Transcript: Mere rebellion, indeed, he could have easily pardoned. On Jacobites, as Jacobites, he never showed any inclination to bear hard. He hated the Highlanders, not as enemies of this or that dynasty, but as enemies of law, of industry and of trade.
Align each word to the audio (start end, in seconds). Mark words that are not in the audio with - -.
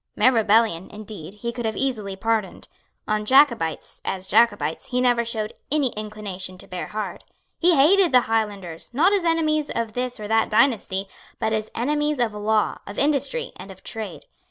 Mere 0.15 0.31
rebellion, 0.31 0.89
indeed, 0.89 1.35
he 1.35 1.51
could 1.53 1.63
have 1.65 1.77
easily 1.77 2.15
pardoned. 2.15 2.67
On 3.07 3.23
Jacobites, 3.23 4.01
as 4.03 4.25
Jacobites, 4.25 4.87
he 4.87 4.99
never 4.99 5.23
showed 5.23 5.53
any 5.71 5.89
inclination 5.93 6.57
to 6.57 6.67
bear 6.67 6.87
hard. 6.87 7.23
He 7.59 7.75
hated 7.75 8.11
the 8.11 8.21
Highlanders, 8.21 8.89
not 8.95 9.13
as 9.13 9.23
enemies 9.25 9.69
of 9.69 9.93
this 9.93 10.19
or 10.19 10.27
that 10.27 10.49
dynasty, 10.49 11.07
but 11.37 11.53
as 11.53 11.69
enemies 11.75 12.17
of 12.17 12.33
law, 12.33 12.79
of 12.87 12.97
industry 12.97 13.51
and 13.57 13.69
of 13.69 13.83
trade. 13.83 14.23